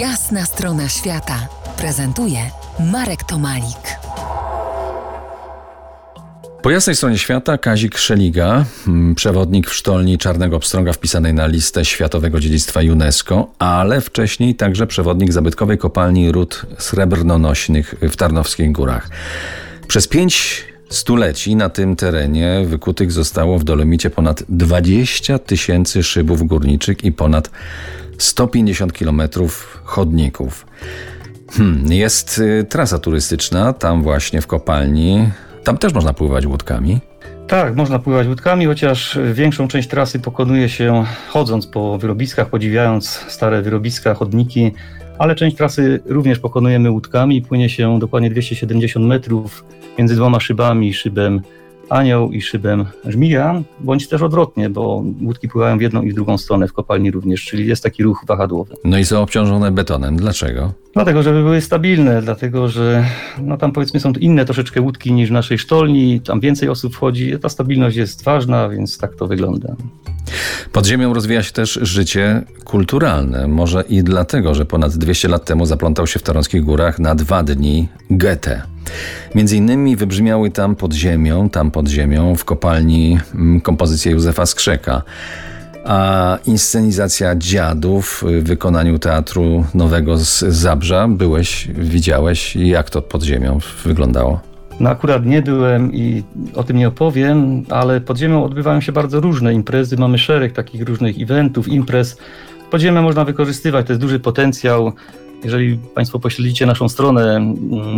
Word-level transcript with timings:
Jasna 0.00 0.44
strona 0.44 0.88
świata 0.88 1.48
prezentuje 1.76 2.38
Marek 2.92 3.24
Tomalik. 3.24 3.98
Po 6.62 6.70
jasnej 6.70 6.96
stronie 6.96 7.18
świata 7.18 7.58
Kazik 7.58 7.98
Szeliga, 7.98 8.64
mm, 8.86 9.14
przewodnik 9.14 9.70
w 9.70 9.74
sztolni 9.74 10.18
Czarnego 10.18 10.60
Pstrąga 10.60 10.92
wpisanej 10.92 11.34
na 11.34 11.46
listę 11.46 11.84
Światowego 11.84 12.40
Dziedzictwa 12.40 12.80
UNESCO, 12.80 13.48
ale 13.58 14.00
wcześniej 14.00 14.54
także 14.54 14.86
przewodnik 14.86 15.32
zabytkowej 15.32 15.78
kopalni 15.78 16.32
ród 16.32 16.66
srebrnonośnych 16.78 17.94
w 18.02 18.16
Tarnowskich 18.16 18.72
Górach. 18.72 19.08
Przez 19.88 20.08
pięć 20.08 20.64
stuleci 20.88 21.56
na 21.56 21.68
tym 21.68 21.96
terenie 21.96 22.64
wykutych 22.66 23.12
zostało 23.12 23.58
w 23.58 23.64
Dolomicie 23.64 24.10
ponad 24.10 24.42
20 24.48 25.38
tysięcy 25.38 26.02
szybów 26.02 26.42
górniczych 26.42 27.04
i 27.04 27.12
ponad 27.12 27.50
150 28.18 28.92
kilometrów 28.92 29.80
chodników. 29.84 30.66
Hmm, 31.50 31.92
jest 31.92 32.38
y, 32.38 32.66
trasa 32.68 32.98
turystyczna 32.98 33.72
tam 33.72 34.02
właśnie 34.02 34.40
w 34.40 34.46
kopalni. 34.46 35.30
Tam 35.64 35.78
też 35.78 35.92
można 35.92 36.12
pływać 36.12 36.46
łódkami. 36.46 37.00
Tak, 37.48 37.76
można 37.76 37.98
pływać 37.98 38.26
łódkami, 38.26 38.66
chociaż 38.66 39.18
większą 39.32 39.68
część 39.68 39.88
trasy 39.88 40.18
pokonuje 40.18 40.68
się 40.68 41.04
chodząc 41.28 41.66
po 41.66 41.98
wyrobiskach, 41.98 42.50
podziwiając 42.50 43.08
stare 43.08 43.62
wyrobiska, 43.62 44.14
chodniki, 44.14 44.72
ale 45.18 45.34
część 45.34 45.56
trasy 45.56 46.00
również 46.06 46.38
pokonujemy 46.38 46.90
łódkami. 46.90 47.42
Płynie 47.42 47.68
się 47.68 47.98
dokładnie 47.98 48.30
270 48.30 49.06
metrów 49.06 49.64
między 49.98 50.16
dwoma 50.16 50.40
szybami, 50.40 50.94
szybem 50.94 51.40
anioł 51.88 52.32
i 52.32 52.42
szybem 52.42 52.84
żmija, 53.04 53.62
bądź 53.80 54.08
też 54.08 54.22
odwrotnie, 54.22 54.70
bo 54.70 55.04
łódki 55.22 55.48
pływają 55.48 55.78
w 55.78 55.80
jedną 55.80 56.02
i 56.02 56.10
w 56.10 56.14
drugą 56.14 56.38
stronę 56.38 56.68
w 56.68 56.72
kopalni 56.72 57.10
również, 57.10 57.44
czyli 57.44 57.66
jest 57.66 57.82
taki 57.82 58.02
ruch 58.02 58.24
wahadłowy. 58.26 58.74
No 58.84 58.98
i 58.98 59.04
są 59.04 59.22
obciążone 59.22 59.70
betonem. 59.70 60.16
Dlaczego? 60.16 60.72
Dlatego, 60.94 61.22
żeby 61.22 61.42
były 61.42 61.60
stabilne, 61.60 62.22
dlatego, 62.22 62.68
że 62.68 63.04
no 63.38 63.56
tam 63.56 63.72
powiedzmy 63.72 64.00
są 64.00 64.12
inne 64.12 64.44
troszeczkę 64.44 64.80
łódki 64.80 65.12
niż 65.12 65.28
w 65.28 65.32
naszej 65.32 65.58
sztolni, 65.58 66.20
tam 66.20 66.40
więcej 66.40 66.68
osób 66.68 66.94
wchodzi, 66.94 67.38
ta 67.42 67.48
stabilność 67.48 67.96
jest 67.96 68.24
ważna, 68.24 68.68
więc 68.68 68.98
tak 68.98 69.14
to 69.14 69.26
wygląda. 69.26 69.76
Pod 70.72 70.86
ziemią 70.86 71.14
rozwija 71.14 71.42
się 71.42 71.52
też 71.52 71.78
życie 71.82 72.42
kulturalne. 72.64 73.48
Może 73.48 73.84
i 73.88 74.02
dlatego, 74.02 74.54
że 74.54 74.64
ponad 74.64 74.96
200 74.96 75.28
lat 75.28 75.44
temu 75.44 75.66
zaplątał 75.66 76.06
się 76.06 76.18
w 76.18 76.22
Tarąckich 76.22 76.64
Górach 76.64 76.98
na 76.98 77.14
dwa 77.14 77.42
dni 77.42 77.88
Goethe. 78.10 78.75
Między 79.34 79.56
innymi 79.56 79.96
wybrzmiały 79.96 80.50
tam 80.50 80.76
pod 80.76 80.92
ziemią, 80.92 81.50
tam 81.50 81.70
pod 81.70 81.88
ziemią 81.88 82.36
w 82.36 82.44
kopalni 82.44 83.18
mm, 83.34 83.60
kompozycje 83.60 84.12
Józefa 84.12 84.46
Skrzeka. 84.46 85.02
A 85.84 86.38
inscenizacja 86.46 87.36
dziadów 87.36 88.24
w 88.26 88.42
wykonaniu 88.42 88.98
teatru 88.98 89.64
nowego 89.74 90.18
z 90.18 90.38
Zabrza, 90.38 91.08
byłeś, 91.08 91.68
widziałeś, 91.74 92.56
jak 92.56 92.90
to 92.90 93.02
pod 93.02 93.22
ziemią 93.22 93.58
wyglądało? 93.84 94.40
No 94.80 94.90
akurat 94.90 95.26
nie 95.26 95.42
byłem 95.42 95.94
i 95.94 96.22
o 96.54 96.64
tym 96.64 96.76
nie 96.76 96.88
opowiem, 96.88 97.64
ale 97.70 98.00
pod 98.00 98.18
ziemią 98.18 98.44
odbywają 98.44 98.80
się 98.80 98.92
bardzo 98.92 99.20
różne 99.20 99.54
imprezy. 99.54 99.96
Mamy 99.96 100.18
szereg 100.18 100.52
takich 100.52 100.82
różnych 100.82 101.22
eventów, 101.22 101.68
imprez. 101.68 102.16
Podziemie 102.70 103.00
można 103.00 103.24
wykorzystywać, 103.24 103.86
to 103.86 103.92
jest 103.92 104.00
duży 104.00 104.20
potencjał. 104.20 104.92
Jeżeli 105.44 105.78
Państwo 105.94 106.18
pośledzicie 106.18 106.66
naszą 106.66 106.88
stronę 106.88 107.36
mm, 107.36 107.54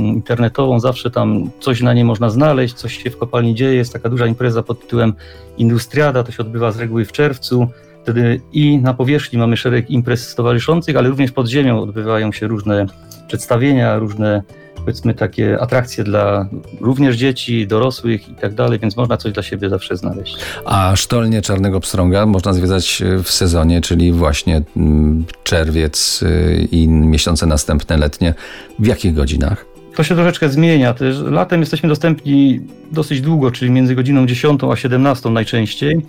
internetową, 0.06 0.80
zawsze 0.80 1.10
tam 1.10 1.50
coś 1.60 1.80
na 1.80 1.94
niej 1.94 2.04
można 2.04 2.30
znaleźć, 2.30 2.74
coś 2.74 3.02
się 3.02 3.10
w 3.10 3.18
kopalni 3.18 3.54
dzieje. 3.54 3.74
Jest 3.74 3.92
taka 3.92 4.08
duża 4.08 4.26
impreza 4.26 4.62
pod 4.62 4.80
tytułem 4.80 5.12
Industriada, 5.58 6.24
to 6.24 6.32
się 6.32 6.38
odbywa 6.38 6.72
z 6.72 6.78
reguły 6.78 7.04
w 7.04 7.12
czerwcu. 7.12 7.68
Wtedy 8.02 8.40
i 8.52 8.78
na 8.78 8.94
powierzchni 8.94 9.38
mamy 9.38 9.56
szereg 9.56 9.90
imprez 9.90 10.28
stowarzyszących, 10.28 10.96
ale 10.96 11.08
również 11.08 11.32
pod 11.32 11.48
ziemią 11.48 11.82
odbywają 11.82 12.32
się 12.32 12.46
różne 12.46 12.86
przedstawienia, 13.28 13.98
różne 13.98 14.42
powiedzmy 14.88 15.14
takie 15.14 15.60
atrakcje 15.60 16.04
dla 16.04 16.48
również 16.80 17.16
dzieci, 17.16 17.66
dorosłych 17.66 18.28
i 18.28 18.34
tak 18.34 18.54
dalej, 18.54 18.78
więc 18.78 18.96
można 18.96 19.16
coś 19.16 19.32
dla 19.32 19.42
siebie 19.42 19.68
zawsze 19.68 19.96
znaleźć. 19.96 20.36
A 20.64 20.96
sztolnie 20.96 21.42
Czarnego 21.42 21.80
Pstrąga 21.80 22.26
można 22.26 22.52
zwiedzać 22.52 23.02
e, 23.02 23.22
w 23.22 23.30
sezonie, 23.30 23.80
czyli 23.80 24.12
właśnie 24.12 24.62
mm, 24.76 25.24
czerwiec 25.44 26.20
e, 26.22 26.54
i 26.62 26.88
miesiące 26.88 27.46
następne 27.46 27.96
letnie. 27.96 28.34
W 28.78 28.86
jakich 28.86 29.14
godzinach? 29.14 29.64
To 29.96 30.02
się 30.02 30.14
troszeczkę 30.14 30.48
zmienia. 30.48 30.94
Też 30.94 31.16
latem 31.20 31.60
jesteśmy 31.60 31.88
dostępni 31.88 32.60
dosyć 32.92 33.20
długo, 33.20 33.50
czyli 33.50 33.70
między 33.70 33.94
godziną 33.94 34.26
10 34.26 34.60
a 34.72 34.76
17 34.76 35.30
najczęściej. 35.30 36.00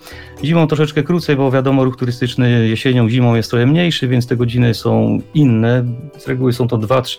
Zimą 0.44 0.66
troszeczkę 0.66 1.02
krócej, 1.02 1.36
bo 1.36 1.50
wiadomo, 1.50 1.84
ruch 1.84 1.96
turystyczny 1.96 2.68
jesienią, 2.68 3.08
zimą 3.08 3.34
jest 3.34 3.50
trochę 3.50 3.66
mniejszy, 3.66 4.08
więc 4.08 4.26
te 4.26 4.36
godziny 4.36 4.74
są 4.74 5.20
inne. 5.34 5.84
Z 6.18 6.28
reguły 6.28 6.52
są 6.52 6.68
to 6.68 6.78
2-3 6.78 7.18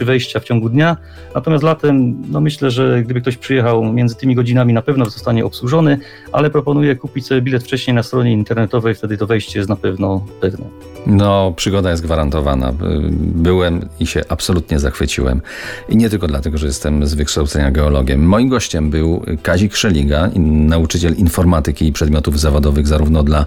wejścia 0.00 0.40
w 0.40 0.44
ciągu 0.44 0.68
dnia. 0.68 0.96
Natomiast 1.34 1.64
latem, 1.64 2.16
no 2.30 2.40
myślę, 2.40 2.70
że 2.70 3.02
gdyby 3.02 3.20
ktoś 3.20 3.36
przyjechał 3.36 3.84
między 3.84 4.14
tymi 4.14 4.34
godzinami, 4.34 4.72
na 4.72 4.82
pewno 4.82 5.04
zostanie 5.04 5.44
obsłużony, 5.44 5.98
ale 6.32 6.50
proponuję 6.50 6.96
kupić 6.96 7.26
sobie 7.26 7.42
bilet 7.42 7.64
wcześniej 7.64 7.94
na 7.94 8.02
stronie 8.02 8.32
internetowej, 8.32 8.94
wtedy 8.94 9.16
to 9.16 9.26
wejście 9.26 9.58
jest 9.58 9.68
na 9.68 9.76
pewno 9.76 10.26
pewne. 10.40 10.64
No, 11.06 11.52
przygoda 11.56 11.90
jest 11.90 12.02
gwarantowana. 12.02 12.72
Byłem 13.20 13.88
i 14.00 14.06
się 14.06 14.22
absolutnie 14.28 14.78
zachwyciłem. 14.78 15.40
I 15.88 15.96
nie 15.96 16.10
tylko 16.10 16.26
dlatego, 16.26 16.58
że 16.58 16.66
jestem 16.66 17.06
z 17.06 17.14
wykształcenia 17.14 17.70
geologiem. 17.70 18.26
Moim 18.26 18.48
gościem 18.48 18.90
był 18.90 19.22
Kazik 19.42 19.76
Szeliga, 19.76 20.30
nauczyciel 20.36 21.14
informatyki 21.14 21.86
i 21.86 21.92
przedmiotów 21.92 22.40
zawodowych 22.40 22.86
zarówno 22.86 23.22
dla 23.22 23.46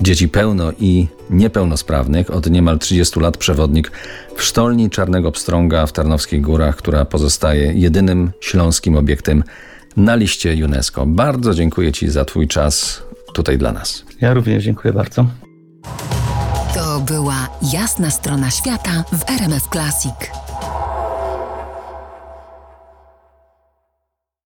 dzieci 0.00 0.28
pełno 0.28 0.72
i 0.78 1.06
niepełnosprawnych. 1.30 2.30
Od 2.30 2.50
niemal 2.50 2.78
30 2.78 3.20
lat 3.20 3.36
przewodnik 3.36 3.92
w 4.36 4.42
sztolni 4.42 4.90
Czarnego 4.90 5.32
Pstrąga 5.32 5.86
w 5.86 5.92
Tarnowskich 5.92 6.40
Górach, 6.40 6.76
która 6.76 7.04
pozostaje 7.04 7.72
jedynym 7.72 8.30
śląskim 8.40 8.96
obiektem 8.96 9.44
na 9.96 10.14
liście 10.14 10.64
UNESCO. 10.64 11.06
Bardzo 11.06 11.54
dziękuję 11.54 11.92
Ci 11.92 12.10
za 12.10 12.24
Twój 12.24 12.48
czas 12.48 13.02
tutaj 13.32 13.58
dla 13.58 13.72
nas. 13.72 14.04
Ja 14.20 14.34
również 14.34 14.64
dziękuję 14.64 14.94
bardzo. 14.94 15.26
To 16.74 17.00
była 17.00 17.48
jasna 17.72 18.10
strona 18.10 18.50
świata 18.50 19.04
w 19.12 19.30
RMF 19.30 19.68
Classic. 19.72 20.43